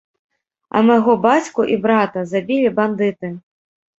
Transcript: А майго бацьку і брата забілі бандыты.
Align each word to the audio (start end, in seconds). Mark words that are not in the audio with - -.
А 0.77 0.79
майго 0.87 1.13
бацьку 1.25 1.65
і 1.75 1.77
брата 1.85 2.23
забілі 2.31 2.71
бандыты. 2.79 3.31